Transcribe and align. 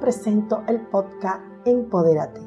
presento 0.00 0.64
el 0.66 0.80
podcast 0.80 1.42
Empodérate, 1.66 2.40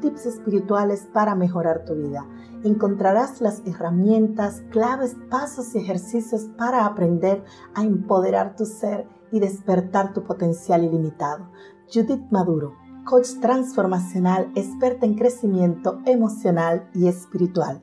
tips 0.00 0.26
espirituales 0.26 1.06
para 1.12 1.34
mejorar 1.34 1.84
tu 1.84 1.94
vida. 1.94 2.26
Encontrarás 2.64 3.42
las 3.42 3.62
herramientas, 3.66 4.62
claves, 4.70 5.14
pasos 5.30 5.74
y 5.74 5.78
ejercicios 5.78 6.48
para 6.56 6.86
aprender 6.86 7.44
a 7.74 7.82
empoderar 7.82 8.56
tu 8.56 8.64
ser 8.64 9.06
y 9.30 9.38
despertar 9.38 10.14
tu 10.14 10.24
potencial 10.24 10.82
ilimitado. 10.82 11.50
Judith 11.92 12.24
Maduro, 12.30 12.74
coach 13.04 13.28
transformacional, 13.40 14.50
experta 14.54 15.04
en 15.04 15.14
crecimiento 15.14 16.00
emocional 16.06 16.88
y 16.94 17.08
espiritual. 17.08 17.82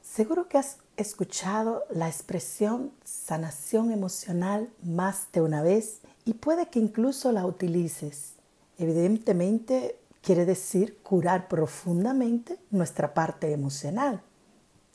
Seguro 0.00 0.48
que 0.48 0.56
has 0.56 0.78
escuchado 0.96 1.82
la 1.90 2.08
expresión 2.08 2.92
sanación 3.04 3.90
emocional 3.90 4.72
más 4.82 5.30
de 5.32 5.42
una 5.42 5.60
vez 5.60 6.00
y 6.26 6.34
puede 6.34 6.68
que 6.68 6.78
incluso 6.78 7.32
la 7.32 7.46
utilices. 7.46 8.34
Evidentemente 8.76 9.96
quiere 10.20 10.44
decir 10.44 10.98
curar 11.02 11.48
profundamente 11.48 12.58
nuestra 12.70 13.14
parte 13.14 13.50
emocional. 13.52 14.20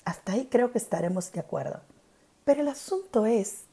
Hasta 0.06 0.34
ahí 0.34 0.48
creo 0.52 0.72
que 0.72 0.78
estaremos 0.78 1.32
de 1.32 1.40
acuerdo. 1.40 1.80
Pero 2.46 2.62
el 2.62 2.68
asunto 2.68 3.26
es 3.26 3.64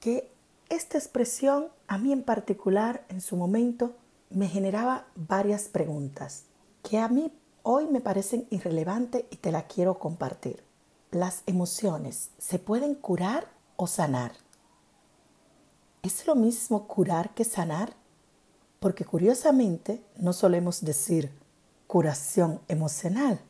que 0.00 0.30
esta 0.68 0.98
expresión 0.98 1.68
a 1.88 1.96
mí 1.96 2.12
en 2.12 2.22
particular 2.22 3.06
en 3.08 3.22
su 3.22 3.36
momento 3.36 3.94
me 4.28 4.48
generaba 4.48 5.06
varias 5.14 5.68
preguntas 5.68 6.42
que 6.82 6.98
a 6.98 7.08
mí 7.08 7.32
hoy 7.62 7.86
me 7.86 8.02
parecen 8.02 8.46
irrelevantes 8.50 9.24
y 9.30 9.36
te 9.36 9.50
la 9.50 9.66
quiero 9.66 9.98
compartir 9.98 10.62
las 11.14 11.42
emociones 11.46 12.30
se 12.38 12.58
pueden 12.58 12.94
curar 12.94 13.46
o 13.76 13.86
sanar. 13.86 14.32
¿Es 16.04 16.26
lo 16.26 16.34
mismo 16.34 16.86
curar 16.86 17.32
que 17.32 17.44
sanar? 17.44 17.94
Porque 18.78 19.06
curiosamente 19.06 20.04
no 20.18 20.34
solemos 20.34 20.84
decir 20.84 21.32
curación 21.86 22.60
emocional, 22.68 23.40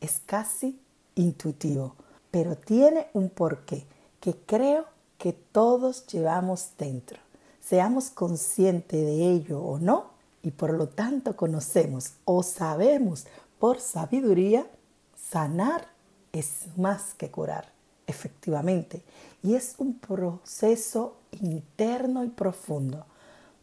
es 0.00 0.22
casi 0.24 0.78
intuitivo, 1.16 1.96
pero 2.30 2.56
tiene 2.56 3.08
un 3.14 3.30
porqué 3.30 3.84
que 4.20 4.36
creo 4.46 4.84
que 5.18 5.32
todos 5.32 6.06
llevamos 6.06 6.70
dentro. 6.78 7.18
Seamos 7.60 8.10
conscientes 8.10 9.04
de 9.04 9.32
ello 9.32 9.60
o 9.60 9.80
no, 9.80 10.10
y 10.40 10.52
por 10.52 10.72
lo 10.72 10.88
tanto 10.88 11.34
conocemos 11.34 12.12
o 12.24 12.44
sabemos 12.44 13.26
por 13.58 13.80
sabiduría 13.80 14.68
sanar 15.16 15.88
es 16.30 16.68
más 16.76 17.14
que 17.14 17.28
curar, 17.32 17.72
efectivamente, 18.06 19.02
y 19.42 19.54
es 19.54 19.74
un 19.78 19.98
proceso 19.98 21.16
interno 21.32 22.24
y 22.24 22.28
profundo. 22.28 23.06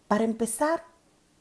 Para 0.08 0.24
empezar 0.24 0.84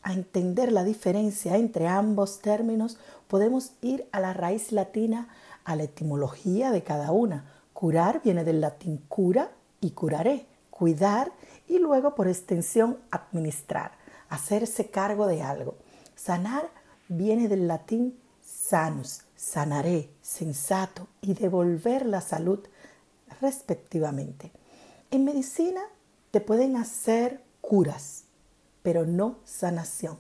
a 0.03 0.13
entender 0.13 0.73
la 0.73 0.85
diferencia 0.85 1.57
entre 1.57 1.89
ambos 1.89 2.41
términos, 2.41 2.99
podemos 3.29 3.73
ir 3.83 4.07
a 4.13 4.21
la 4.21 4.33
raíz 4.33 4.73
latina, 4.73 5.29
a 5.65 5.77
la 5.77 5.85
etimología 5.85 6.71
de 6.71 6.83
cada 6.83 7.13
una. 7.13 7.45
Curar 7.73 8.23
viene 8.23 8.45
del 8.45 8.61
latín 8.61 9.03
cura 9.09 9.51
y 9.81 9.91
curaré, 9.91 10.47
cuidar 10.71 11.33
y 11.69 11.79
luego 11.79 12.15
por 12.15 12.29
extensión 12.29 12.99
administrar, 13.11 13.93
hacerse 14.29 14.91
cargo 14.91 15.27
de 15.27 15.43
algo. 15.43 15.77
Sanar 16.17 16.71
viene 17.09 17.49
del 17.49 17.69
latín 17.69 18.19
sanus, 18.43 19.23
sanaré, 19.37 20.11
sensato 20.23 21.09
y 21.21 21.35
devolver 21.35 22.07
la 22.07 22.21
salud 22.21 22.61
respectivamente. 23.41 24.53
En 25.11 25.25
medicina 25.25 25.81
te 26.31 26.41
pueden 26.41 26.77
hacer 26.77 27.43
curas, 27.61 28.25
pero 28.83 29.07
no 29.07 29.37
sanación. 29.45 30.19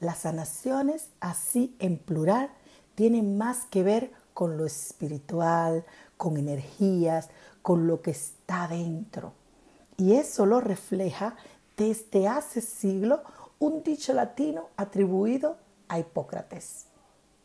Las 0.00 0.20
sanaciones, 0.20 1.08
así 1.20 1.74
en 1.78 1.98
plural, 1.98 2.50
tienen 2.94 3.36
más 3.36 3.66
que 3.66 3.82
ver 3.82 4.12
con 4.34 4.56
lo 4.56 4.64
espiritual, 4.64 5.84
con 6.16 6.36
energías, 6.36 7.28
con 7.62 7.86
lo 7.86 8.00
que 8.00 8.12
está 8.12 8.68
dentro. 8.68 9.32
Y 9.96 10.14
eso 10.14 10.46
lo 10.46 10.60
refleja 10.60 11.36
desde 11.76 12.28
hace 12.28 12.60
siglos 12.60 13.20
un 13.58 13.82
dicho 13.82 14.14
latino 14.14 14.68
atribuido 14.76 15.58
a 15.88 15.98
Hipócrates 15.98 16.86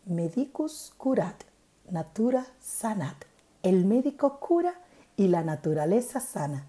medicus 0.06 0.94
curat, 0.97 1.44
natura 1.90 2.46
sanat. 2.59 3.26
El 3.64 3.86
médico 3.86 4.40
cura 4.40 4.76
y 5.18 5.28
la 5.28 5.44
naturaleza 5.44 6.20
sana. 6.20 6.66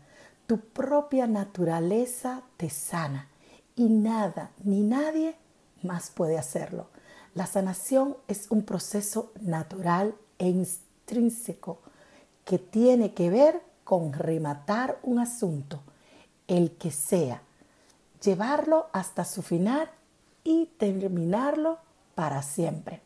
Tu 0.46 0.60
propia 0.60 1.26
naturaleza 1.26 2.42
te 2.56 2.70
sana 2.70 3.28
y 3.74 3.88
nada 3.88 4.50
ni 4.62 4.82
nadie 4.82 5.36
más 5.82 6.10
puede 6.10 6.38
hacerlo. 6.38 6.88
La 7.34 7.46
sanación 7.46 8.16
es 8.28 8.50
un 8.50 8.62
proceso 8.62 9.32
natural 9.40 10.14
e 10.38 10.48
intrínseco 10.48 11.80
que 12.44 12.58
tiene 12.58 13.12
que 13.12 13.28
ver 13.28 13.60
con 13.84 14.12
rematar 14.12 14.98
un 15.02 15.18
asunto, 15.18 15.82
el 16.48 16.72
que 16.72 16.90
sea, 16.90 17.42
llevarlo 18.22 18.88
hasta 18.92 19.24
su 19.24 19.42
final 19.42 19.90
y 20.44 20.66
terminarlo 20.78 21.78
para 22.14 22.42
siempre. 22.42 23.02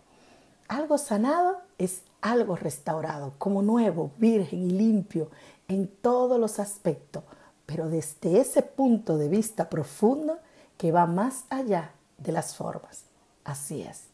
Algo 0.69 0.99
sanado 0.99 1.62
es 1.81 2.03
algo 2.21 2.57
restaurado, 2.57 3.33
como 3.39 3.63
nuevo, 3.63 4.13
virgen 4.19 4.65
y 4.65 4.71
limpio 4.71 5.31
en 5.67 5.89
todos 5.89 6.39
los 6.39 6.59
aspectos, 6.59 7.25
pero 7.65 7.89
desde 7.89 8.39
ese 8.39 8.61
punto 8.63 9.17
de 9.17 9.29
vista 9.29 9.71
profundo 9.71 10.39
que 10.77 10.93
va 10.93 11.07
más 11.07 11.45
allá 11.49 11.93
de 12.19 12.33
las 12.33 12.55
formas. 12.55 13.05
Así 13.45 13.81
es. 13.81 14.05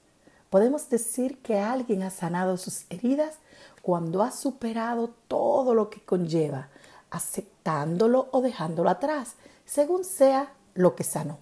Podemos 0.49 0.89
decir 0.89 1.43
que 1.43 1.59
alguien 1.59 2.05
ha 2.05 2.11
sanado 2.11 2.57
sus 2.57 2.87
heridas 2.89 3.39
cuando 3.83 4.23
ha 4.23 4.31
superado 4.31 5.11
todo 5.27 5.75
lo 5.75 5.91
que 5.91 6.05
conlleva, 6.05 6.69
aceptándolo 7.11 8.29
o 8.31 8.43
dejándolo 8.43 8.91
atrás, 8.91 9.35
según 9.65 10.05
sea 10.05 10.53
lo 10.75 10.95
que 10.95 11.03
sanó. 11.03 11.39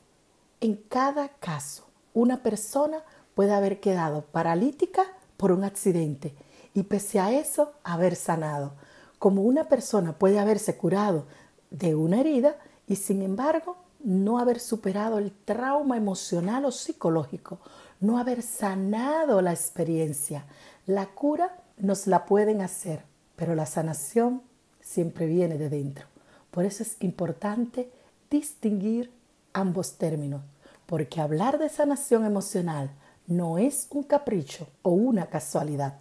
En 0.62 0.76
cada 0.76 1.28
caso, 1.28 1.84
una 2.14 2.42
persona 2.42 3.02
puede 3.34 3.52
haber 3.52 3.80
quedado 3.80 4.22
paralítica 4.22 5.04
por 5.36 5.52
un 5.52 5.64
accidente 5.64 6.34
y 6.74 6.84
pese 6.84 7.20
a 7.20 7.32
eso 7.32 7.72
haber 7.84 8.16
sanado, 8.16 8.74
como 9.18 9.42
una 9.42 9.68
persona 9.68 10.18
puede 10.18 10.38
haberse 10.38 10.76
curado 10.76 11.26
de 11.70 11.94
una 11.94 12.20
herida 12.20 12.56
y 12.86 12.96
sin 12.96 13.22
embargo 13.22 13.76
no 14.02 14.38
haber 14.38 14.60
superado 14.60 15.18
el 15.18 15.32
trauma 15.32 15.96
emocional 15.96 16.66
o 16.66 16.70
psicológico, 16.70 17.58
no 18.00 18.18
haber 18.18 18.42
sanado 18.42 19.40
la 19.40 19.52
experiencia. 19.52 20.44
La 20.86 21.06
cura 21.06 21.56
nos 21.78 22.06
la 22.06 22.26
pueden 22.26 22.60
hacer, 22.60 23.02
pero 23.34 23.54
la 23.54 23.64
sanación 23.64 24.42
siempre 24.80 25.26
viene 25.26 25.56
de 25.56 25.70
dentro. 25.70 26.06
Por 26.50 26.66
eso 26.66 26.82
es 26.82 26.96
importante 27.00 27.90
distinguir 28.30 29.10
ambos 29.54 29.96
términos, 29.96 30.42
porque 30.86 31.20
hablar 31.20 31.58
de 31.58 31.70
sanación 31.70 32.26
emocional 32.26 32.90
no 33.26 33.58
es 33.58 33.86
un 33.90 34.02
capricho 34.02 34.68
o 34.82 34.90
una 34.90 35.26
casualidad. 35.26 35.98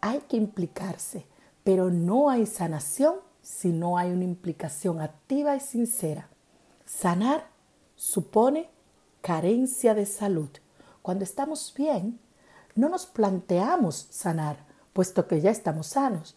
Hay 0.00 0.20
que 0.28 0.36
implicarse, 0.36 1.26
pero 1.64 1.90
no 1.90 2.30
hay 2.30 2.46
sanación 2.46 3.16
si 3.42 3.68
no 3.68 3.98
hay 3.98 4.10
una 4.10 4.24
implicación 4.24 5.00
activa 5.00 5.54
y 5.56 5.60
sincera. 5.60 6.28
Sanar 6.84 7.46
supone 7.94 8.68
carencia 9.20 9.94
de 9.94 10.06
salud. 10.06 10.50
Cuando 11.02 11.24
estamos 11.24 11.72
bien, 11.76 12.18
no 12.74 12.88
nos 12.88 13.06
planteamos 13.06 14.08
sanar, 14.10 14.58
puesto 14.92 15.26
que 15.26 15.40
ya 15.40 15.50
estamos 15.50 15.88
sanos, 15.88 16.36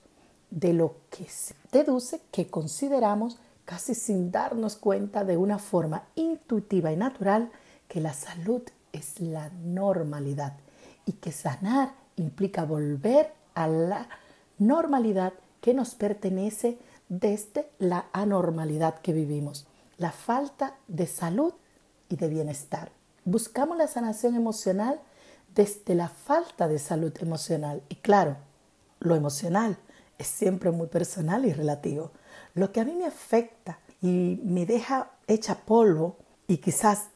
de 0.51 0.73
lo 0.73 0.95
que 1.09 1.25
se 1.25 1.56
deduce 1.72 2.22
que 2.31 2.47
consideramos 2.47 3.39
casi 3.66 3.94
sin 3.94 4.31
darnos 4.31 4.77
cuenta 4.77 5.24
de 5.24 5.38
una 5.38 5.59
forma 5.59 6.06
intuitiva 6.15 6.92
y 6.92 6.95
natural 6.95 7.51
que 7.88 8.01
la 8.01 8.13
salud 8.13 8.63
es 8.94 9.19
la 9.19 9.50
normalidad 9.63 10.57
y 11.06 11.13
que 11.13 11.31
sanar 11.31 11.94
implica 12.15 12.65
volver 12.65 13.31
a 13.53 13.68
la 13.68 14.09
normalidad 14.57 15.33
que 15.62 15.74
nos 15.74 15.95
pertenece 15.95 16.77
desde 17.09 17.69
la 17.80 18.06
anormalidad 18.13 19.00
que 19.00 19.13
vivimos, 19.13 19.68
la 19.97 20.12
falta 20.12 20.75
de 20.88 21.07
salud 21.07 21.53
y 22.07 22.15
de 22.15 22.30
bienestar. 22.30 22.91
Buscamos 23.25 23.77
la 23.77 23.88
sanación 23.88 24.36
emocional 24.36 25.00
desde 25.53 25.95
la 25.95 26.09
falta 26.09 26.68
de 26.68 26.80
salud 26.80 27.13
emocional 27.19 27.81
y 27.89 27.95
claro, 27.95 28.38
lo 29.00 29.15
emocional 29.15 29.77
es 30.18 30.27
siempre 30.27 30.71
muy 30.71 30.88
personal 30.88 31.45
y 31.45 31.53
relativo. 31.53 32.12
Lo 32.53 32.71
que 32.71 32.81
a 32.81 32.86
mí 32.86 32.94
me 32.94 33.06
afecta 33.06 33.80
y 34.01 34.39
me 34.44 34.65
deja 34.65 35.12
hecha 35.27 35.56
polvo 35.65 36.18
y 36.47 36.57
quizás 36.57 37.07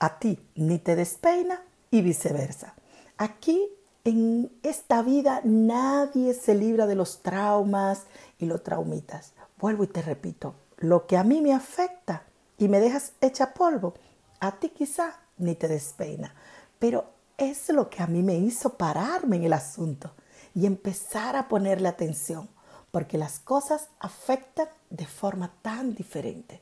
a 0.00 0.18
ti 0.18 0.38
ni 0.54 0.78
te 0.78 0.96
despeina 0.96 1.62
y 1.90 2.02
viceversa. 2.02 2.74
Aquí 3.16 3.68
en 4.04 4.52
esta 4.62 5.02
vida 5.02 5.40
nadie 5.44 6.34
se 6.34 6.54
libra 6.54 6.86
de 6.86 6.94
los 6.94 7.22
traumas 7.22 8.06
y 8.38 8.46
los 8.46 8.62
traumitas. 8.62 9.32
Vuelvo 9.58 9.84
y 9.84 9.88
te 9.88 10.02
repito, 10.02 10.54
lo 10.76 11.06
que 11.06 11.16
a 11.16 11.24
mí 11.24 11.40
me 11.40 11.52
afecta 11.52 12.24
y 12.58 12.68
me 12.68 12.80
dejas 12.80 13.12
hecha 13.20 13.54
polvo, 13.54 13.94
A 14.38 14.52
ti 14.52 14.68
quizá 14.68 15.18
ni 15.38 15.54
te 15.54 15.66
despeina, 15.66 16.34
pero 16.78 17.06
es 17.38 17.70
lo 17.70 17.88
que 17.88 18.02
a 18.02 18.06
mí 18.06 18.22
me 18.22 18.36
hizo 18.36 18.76
pararme 18.76 19.36
en 19.36 19.44
el 19.44 19.54
asunto 19.54 20.12
y 20.54 20.66
empezar 20.66 21.36
a 21.36 21.48
ponerle 21.48 21.88
atención, 21.88 22.48
porque 22.90 23.16
las 23.16 23.38
cosas 23.38 23.88
afectan 23.98 24.68
de 24.90 25.06
forma 25.06 25.52
tan 25.62 25.94
diferente. 25.94 26.60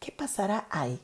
¿Qué 0.00 0.12
pasará 0.12 0.66
ahí? 0.70 1.00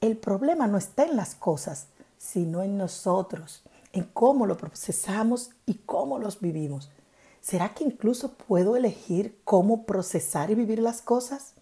El 0.00 0.16
problema 0.16 0.66
no 0.66 0.78
está 0.78 1.04
en 1.04 1.14
las 1.14 1.34
cosas, 1.34 1.88
sino 2.16 2.62
en 2.62 2.78
nosotros, 2.78 3.62
en 3.92 4.04
cómo 4.04 4.46
lo 4.46 4.56
procesamos 4.56 5.50
y 5.66 5.74
cómo 5.74 6.18
los 6.18 6.40
vivimos. 6.40 6.90
¿Será 7.42 7.74
que 7.74 7.84
incluso 7.84 8.32
puedo 8.32 8.76
elegir 8.76 9.38
cómo 9.44 9.84
procesar 9.84 10.50
y 10.50 10.54
vivir 10.54 10.78
las 10.78 11.02
cosas? 11.02 11.52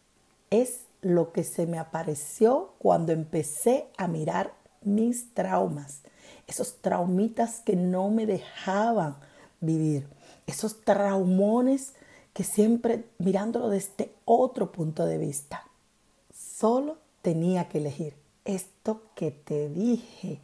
Es 0.51 0.83
lo 1.01 1.33
que 1.33 1.43
se 1.43 1.67
me 1.67 1.81
apareció 1.81 2.75
cuando 2.79 3.11
empecé 3.11 3.89
a 3.97 4.07
mirar 4.07 4.55
mis 4.83 5.35
traumas, 5.35 6.03
esos 6.47 6.77
traumitas 6.81 7.59
que 7.61 7.75
no 7.75 8.09
me 8.09 8.25
dejaban 8.25 9.17
vivir, 9.61 10.09
esos 10.47 10.83
traumones 10.83 11.95
que 12.33 12.45
siempre 12.45 13.05
mirándolo 13.19 13.69
desde 13.69 14.15
otro 14.25 14.71
punto 14.71 15.07
de 15.07 15.19
vista. 15.19 15.65
Solo 16.33 16.99
tenía 17.21 17.69
que 17.69 17.79
elegir 17.79 18.28
esto 18.49 19.03
que 19.15 19.31
te 19.31 19.69
dije 19.69 20.41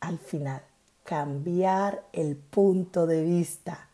al 0.00 0.18
final, 0.18 0.62
cambiar 1.04 2.06
el 2.12 2.36
punto 2.36 3.06
de 3.06 3.22
vista. 3.22 3.90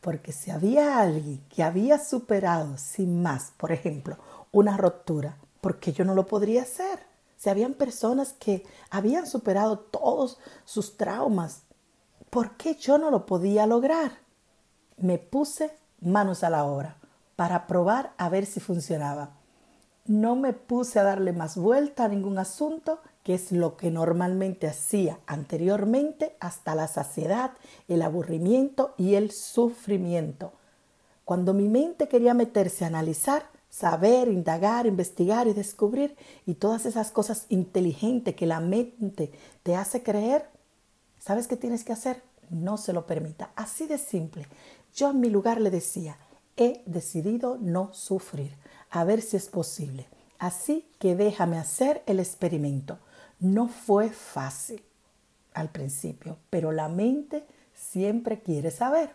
Porque 0.00 0.32
si 0.32 0.50
había 0.50 1.00
alguien 1.00 1.40
que 1.48 1.62
había 1.62 1.98
superado 1.98 2.76
sin 2.76 3.22
más, 3.22 3.52
por 3.56 3.70
ejemplo, 3.70 4.18
una 4.50 4.76
ruptura, 4.76 5.36
¿por 5.60 5.78
qué 5.78 5.92
yo 5.92 6.04
no 6.04 6.14
lo 6.14 6.26
podría 6.26 6.62
hacer? 6.62 6.98
Si 7.36 7.48
habían 7.48 7.74
personas 7.74 8.32
que 8.32 8.66
habían 8.90 9.28
superado 9.28 9.78
todos 9.78 10.38
sus 10.64 10.96
traumas, 10.96 11.62
¿por 12.28 12.56
qué 12.56 12.74
yo 12.74 12.98
no 12.98 13.12
lo 13.12 13.24
podía 13.24 13.66
lograr? 13.66 14.18
Me 14.96 15.18
puse 15.18 15.70
manos 16.00 16.42
a 16.42 16.50
la 16.50 16.64
obra 16.64 16.96
para 17.36 17.68
probar 17.68 18.14
a 18.18 18.28
ver 18.28 18.46
si 18.46 18.58
funcionaba. 18.58 19.37
No 20.08 20.36
me 20.36 20.54
puse 20.54 20.98
a 20.98 21.02
darle 21.02 21.34
más 21.34 21.58
vuelta 21.58 22.04
a 22.04 22.08
ningún 22.08 22.38
asunto, 22.38 23.00
que 23.22 23.34
es 23.34 23.52
lo 23.52 23.76
que 23.76 23.90
normalmente 23.90 24.66
hacía 24.66 25.18
anteriormente 25.26 26.34
hasta 26.40 26.74
la 26.74 26.88
saciedad, 26.88 27.50
el 27.88 28.00
aburrimiento 28.00 28.94
y 28.96 29.16
el 29.16 29.30
sufrimiento. 29.32 30.54
Cuando 31.26 31.52
mi 31.52 31.68
mente 31.68 32.08
quería 32.08 32.32
meterse 32.32 32.84
a 32.84 32.88
analizar, 32.88 33.50
saber, 33.68 34.28
indagar, 34.28 34.86
investigar 34.86 35.46
y 35.46 35.52
descubrir 35.52 36.16
y 36.46 36.54
todas 36.54 36.86
esas 36.86 37.10
cosas 37.10 37.44
inteligentes 37.50 38.34
que 38.34 38.46
la 38.46 38.60
mente 38.60 39.30
te 39.62 39.76
hace 39.76 40.02
creer, 40.02 40.48
¿sabes 41.18 41.46
qué 41.46 41.58
tienes 41.58 41.84
que 41.84 41.92
hacer? 41.92 42.22
No 42.48 42.78
se 42.78 42.94
lo 42.94 43.06
permita. 43.06 43.50
Así 43.56 43.86
de 43.86 43.98
simple. 43.98 44.46
Yo 44.94 45.10
en 45.10 45.20
mi 45.20 45.28
lugar 45.28 45.60
le 45.60 45.70
decía, 45.70 46.16
he 46.56 46.82
decidido 46.86 47.58
no 47.60 47.92
sufrir, 47.92 48.56
a 48.90 49.04
ver 49.04 49.22
si 49.22 49.36
es 49.36 49.48
posible. 49.48 50.06
Así 50.38 50.88
que 50.98 51.16
déjame 51.16 51.58
hacer 51.58 52.02
el 52.06 52.20
experimento. 52.20 52.98
No 53.40 53.68
fue 53.68 54.10
fácil 54.10 54.82
al 55.54 55.70
principio, 55.70 56.38
pero 56.50 56.72
la 56.72 56.88
mente 56.88 57.44
siempre 57.74 58.40
quiere 58.40 58.70
saber. 58.70 59.10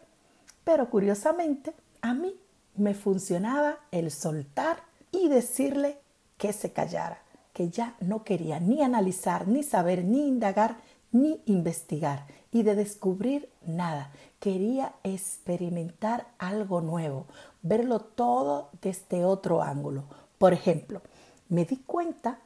Pero 0.64 0.90
curiosamente, 0.90 1.74
a 2.02 2.14
mí 2.14 2.36
me 2.76 2.94
funcionaba 2.94 3.78
el 3.92 4.12
soltar 4.12 4.84
y 5.12 5.30
decirle 5.30 5.98
que 6.38 6.54
se 6.54 6.72
callara, 6.72 7.22
que 7.54 7.70
ya 7.70 7.96
no 8.00 8.24
quería 8.24 8.60
ni 8.60 8.82
analizar, 8.82 9.48
ni 9.48 9.64
saber, 9.64 10.04
ni 10.04 10.28
indagar, 10.28 10.78
ni 11.12 11.42
investigar 11.46 12.26
y 12.52 12.64
de 12.64 12.76
descubrir 12.76 13.50
nada. 13.66 14.12
Quería 14.40 14.94
experimentar 15.04 16.28
algo 16.38 16.82
nuevo, 16.82 17.28
verlo 17.64 18.02
todo 18.02 18.70
desde 18.82 19.26
otro 19.26 19.64
ángulo. 19.64 20.04
Por 20.38 20.54
ejemplo, 20.54 21.02
me 21.50 21.66
di 21.66 21.78
cuenta 21.78 22.40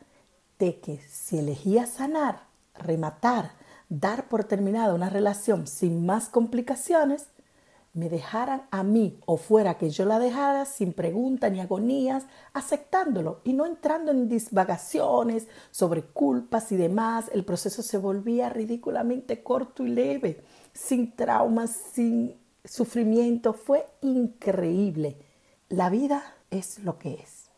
de 0.59 0.79
que 0.79 0.99
si 1.09 1.39
elegía 1.39 1.85
sanar, 1.85 2.43
rematar, 2.75 3.51
dar 3.89 4.29
por 4.29 4.43
terminada 4.45 4.93
una 4.93 5.09
relación 5.09 5.67
sin 5.67 6.05
más 6.05 6.29
complicaciones, 6.29 7.27
me 7.93 8.09
dejaran 8.09 8.67
a 8.69 8.83
mí 8.83 9.19
o 9.25 9.37
fuera 9.37 9.79
que 9.79 9.89
yo 9.89 10.05
la 10.05 10.19
dejara 10.19 10.65
sin 10.65 10.93
preguntas 10.93 11.51
ni 11.51 11.59
agonías, 11.59 12.25
aceptándolo 12.53 13.41
y 13.43 13.53
no 13.53 13.65
entrando 13.65 14.11
en 14.11 14.29
disvagaciones 14.29 15.47
sobre 15.71 16.03
culpas 16.03 16.71
y 16.71 16.77
demás, 16.77 17.31
el 17.33 17.43
proceso 17.43 17.81
se 17.81 17.97
volvía 17.97 18.49
ridículamente 18.49 19.41
corto 19.41 19.83
y 19.83 19.89
leve, 19.89 20.43
sin 20.73 21.15
traumas, 21.15 21.71
sin 21.71 22.35
sufrimiento. 22.67 23.53
Fue 23.53 23.85
increíble. 24.01 25.17
La 25.69 25.89
vida 25.89 26.35
es 26.51 26.79
lo 26.79 26.97
que 26.97 27.15
es. 27.15 27.49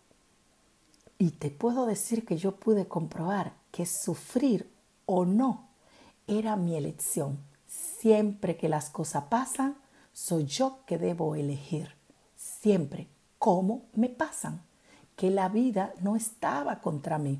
Y 1.17 1.31
te 1.31 1.49
puedo 1.51 1.85
decir 1.85 2.25
que 2.25 2.37
yo 2.37 2.55
pude 2.55 2.87
comprobar 2.87 3.53
que 3.71 3.85
sufrir 3.85 4.71
o 5.05 5.25
no 5.25 5.69
era 6.27 6.55
mi 6.55 6.75
elección. 6.75 7.39
Siempre 7.67 8.57
que 8.57 8.69
las 8.69 8.89
cosas 8.89 9.25
pasan, 9.25 9.75
soy 10.13 10.45
yo 10.45 10.79
que 10.85 10.97
debo 10.97 11.35
elegir 11.35 11.99
siempre 12.39 13.07
cómo 13.37 13.83
me 13.93 14.09
pasan, 14.09 14.61
que 15.15 15.29
la 15.29 15.49
vida 15.49 15.93
no 16.01 16.15
estaba 16.15 16.81
contra 16.81 17.17
mí. 17.17 17.39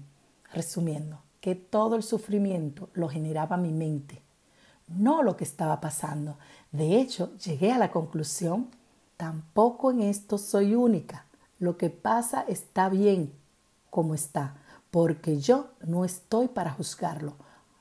Resumiendo, 0.54 1.22
que 1.42 1.56
todo 1.56 1.96
el 1.96 2.04
sufrimiento 2.04 2.90
lo 2.94 3.08
generaba 3.08 3.58
mi 3.58 3.72
mente, 3.72 4.22
no 4.98 5.24
lo 5.24 5.38
que 5.38 5.44
estaba 5.44 5.80
pasando. 5.82 6.38
De 6.72 7.00
hecho, 7.00 7.36
llegué 7.38 7.72
a 7.72 7.78
la 7.78 7.92
conclusión, 7.92 8.70
tampoco 9.18 9.92
en 9.92 10.02
esto 10.02 10.38
soy 10.38 10.76
única. 10.76 11.26
Lo 11.60 11.78
que 11.78 11.90
pasa 11.90 12.46
está 12.48 12.90
bien 12.90 13.34
como 13.90 14.14
está, 14.14 14.56
porque 14.92 15.40
yo 15.40 15.70
no 15.82 16.06
estoy 16.06 16.48
para 16.48 16.72
juzgarlo, 16.72 17.34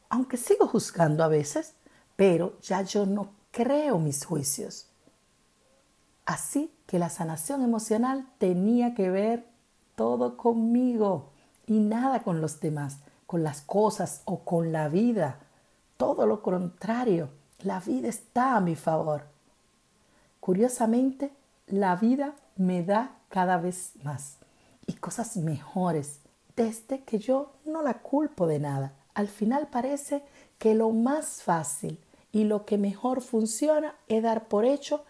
aunque 0.09 0.37
sigo 0.37 0.67
juzgando 0.67 1.23
a 1.23 1.29
veces, 1.29 1.75
pero 2.17 2.59
ya 2.61 2.83
yo 2.83 3.07
no 3.07 3.31
creo 3.51 3.99
mis 3.99 4.25
juicios. 4.25 4.87
Así 6.27 6.73
que 6.87 6.99
la 6.99 7.09
sanación 7.09 7.63
emocional 7.63 8.27
tenía 8.39 8.95
que 8.95 9.11
ver 9.11 9.47
todo 9.95 10.37
conmigo 10.37 11.31
y 11.67 11.79
nada 11.81 12.23
con 12.23 12.41
los 12.41 12.61
demás, 12.61 12.99
con 13.27 13.43
las 13.43 13.61
cosas 13.61 14.23
o 14.25 14.41
con 14.41 14.73
la 14.73 14.89
vida. 14.89 15.41
Todo 15.99 16.27
lo 16.27 16.43
contrario, 16.43 17.29
la 17.59 17.81
vida 17.81 18.09
está 18.09 18.55
a 18.57 18.61
mi 18.61 18.77
favor. 18.77 19.25
Curiosamente, 20.39 21.33
la 21.67 21.97
vida 21.97 22.35
me 22.57 22.85
da 22.85 23.17
cada 23.29 23.59
vez 23.59 23.93
más 24.05 24.37
y 24.87 24.93
cosas 24.95 25.37
mejores 25.37 26.21
desde 26.55 27.03
que 27.03 27.19
yo 27.19 27.53
no 27.65 27.83
la 27.83 27.95
culpo 27.95 28.47
de 28.47 28.61
nada. 28.61 28.93
Al 29.13 29.27
final 29.27 29.67
parece 29.67 30.23
que 30.59 30.77
lo 30.77 30.91
más 30.91 31.43
fácil 31.43 31.99
y 32.31 32.45
lo 32.45 32.65
que 32.65 32.79
mejor 32.79 33.21
funciona 33.21 33.97
es 34.07 34.23
dar 34.23 34.47
por 34.47 34.65
hecho 34.65 35.05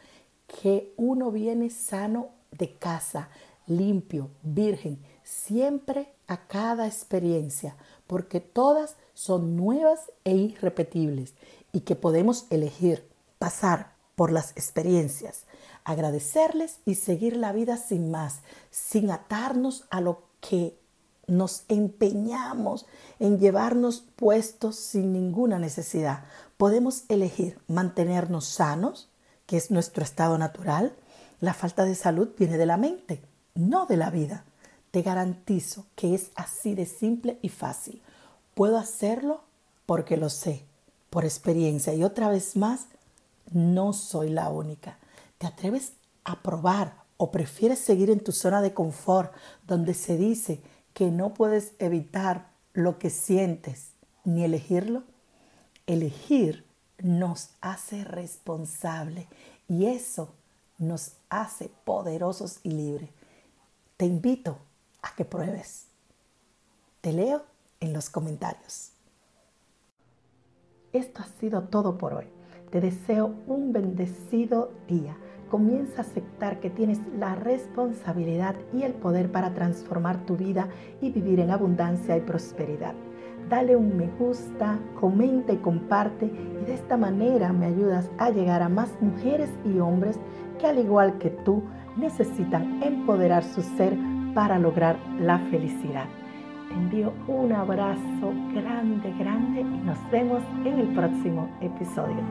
que 0.46 0.94
uno 0.96 1.30
viene 1.30 1.68
sano 1.68 2.28
de 2.50 2.74
casa, 2.74 3.28
limpio, 3.66 4.30
virgen, 4.42 4.98
siempre 5.22 6.14
a 6.26 6.46
cada 6.46 6.86
experiencia, 6.86 7.76
porque 8.08 8.40
todas 8.40 8.96
son 9.14 9.56
nuevas 9.56 10.10
e 10.24 10.34
irrepetibles 10.34 11.34
y 11.72 11.80
que 11.80 11.94
podemos 11.94 12.46
elegir 12.50 13.08
pasar 13.38 13.92
por 14.16 14.32
las 14.32 14.50
experiencias, 14.52 15.44
agradecerles 15.84 16.80
y 16.84 16.96
seguir 16.96 17.36
la 17.36 17.52
vida 17.52 17.76
sin 17.76 18.10
más, 18.10 18.40
sin 18.72 19.12
atarnos 19.12 19.84
a 19.90 20.00
lo 20.00 20.24
que 20.40 20.76
nos 21.28 21.64
empeñamos 21.68 22.86
en 23.20 23.38
llevarnos 23.38 24.04
puestos 24.16 24.76
sin 24.76 25.12
ninguna 25.12 25.58
necesidad. 25.58 26.24
Podemos 26.56 27.04
elegir 27.08 27.60
mantenernos 27.68 28.46
sanos, 28.46 29.08
que 29.46 29.56
es 29.56 29.70
nuestro 29.70 30.02
estado 30.02 30.36
natural, 30.38 30.96
la 31.40 31.54
falta 31.54 31.84
de 31.84 31.94
salud 31.94 32.30
viene 32.36 32.58
de 32.58 32.66
la 32.66 32.76
mente, 32.76 33.22
no 33.54 33.86
de 33.86 33.96
la 33.96 34.10
vida. 34.10 34.44
Te 34.90 35.02
garantizo 35.02 35.86
que 35.94 36.14
es 36.14 36.30
así 36.34 36.74
de 36.74 36.86
simple 36.86 37.38
y 37.42 37.48
fácil. 37.50 38.00
Puedo 38.54 38.78
hacerlo 38.78 39.42
porque 39.86 40.16
lo 40.16 40.30
sé, 40.30 40.64
por 41.10 41.24
experiencia. 41.24 41.94
Y 41.94 42.04
otra 42.04 42.28
vez 42.28 42.56
más, 42.56 42.86
no 43.52 43.92
soy 43.92 44.30
la 44.30 44.48
única. 44.48 44.98
¿Te 45.38 45.46
atreves 45.46 45.92
a 46.24 46.42
probar 46.42 46.94
o 47.16 47.30
prefieres 47.30 47.78
seguir 47.78 48.10
en 48.10 48.20
tu 48.20 48.32
zona 48.32 48.62
de 48.62 48.74
confort 48.74 49.32
donde 49.66 49.94
se 49.94 50.16
dice 50.16 50.60
que 50.94 51.10
no 51.10 51.34
puedes 51.34 51.72
evitar 51.78 52.50
lo 52.72 52.98
que 52.98 53.10
sientes 53.10 53.92
ni 54.24 54.44
elegirlo? 54.44 55.04
Elegir 55.86 56.66
nos 56.98 57.50
hace 57.60 58.04
responsable 58.04 59.28
y 59.68 59.86
eso 59.86 60.30
nos 60.78 61.12
hace 61.28 61.70
poderosos 61.84 62.60
y 62.62 62.70
libres. 62.70 63.10
Te 63.96 64.06
invito 64.06 64.58
a 65.02 65.14
que 65.14 65.24
pruebes. 65.24 65.86
Te 67.00 67.12
leo 67.12 67.42
en 67.80 67.92
los 67.92 68.10
comentarios. 68.10 68.92
Esto 70.92 71.22
ha 71.22 71.26
sido 71.40 71.62
todo 71.64 71.98
por 71.98 72.14
hoy. 72.14 72.26
Te 72.70 72.80
deseo 72.80 73.34
un 73.46 73.72
bendecido 73.72 74.72
día. 74.88 75.16
Comienza 75.50 75.98
a 75.98 76.04
aceptar 76.04 76.60
que 76.60 76.70
tienes 76.70 76.98
la 77.18 77.34
responsabilidad 77.34 78.56
y 78.74 78.82
el 78.82 78.92
poder 78.92 79.32
para 79.32 79.54
transformar 79.54 80.26
tu 80.26 80.36
vida 80.36 80.68
y 81.00 81.10
vivir 81.10 81.40
en 81.40 81.50
abundancia 81.50 82.16
y 82.16 82.20
prosperidad. 82.20 82.94
Dale 83.48 83.76
un 83.76 83.96
me 83.96 84.08
gusta, 84.18 84.78
comenta 85.00 85.52
y 85.52 85.56
comparte 85.58 86.26
y 86.26 86.64
de 86.66 86.74
esta 86.74 86.98
manera 86.98 87.52
me 87.52 87.66
ayudas 87.66 88.10
a 88.18 88.30
llegar 88.30 88.62
a 88.62 88.68
más 88.68 88.90
mujeres 89.00 89.48
y 89.64 89.78
hombres 89.78 90.18
que 90.58 90.66
al 90.66 90.78
igual 90.78 91.18
que 91.18 91.30
tú 91.30 91.62
necesitan 91.96 92.82
empoderar 92.82 93.42
su 93.44 93.62
ser 93.62 93.96
para 94.38 94.56
lograr 94.56 94.96
la 95.18 95.36
felicidad. 95.50 96.04
Te 96.68 96.74
envío 96.74 97.12
un 97.26 97.52
abrazo 97.52 98.32
grande, 98.54 99.12
grande 99.18 99.62
y 99.62 99.84
nos 99.84 99.98
vemos 100.12 100.44
en 100.64 100.78
el 100.78 100.86
próximo 100.94 101.48
episodio. 101.60 102.22